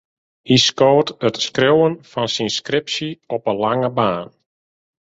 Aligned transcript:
Hy 0.47 0.57
skoot 0.67 1.07
it 1.27 1.35
skriuwen 1.45 1.93
fan 2.11 2.29
syn 2.35 2.49
skripsje 2.57 3.09
op 3.35 3.41
'e 3.49 3.53
lange 3.63 3.89
baan. 3.97 4.27